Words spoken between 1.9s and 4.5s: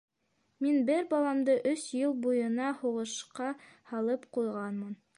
йыл буйына һуғышҡа һалып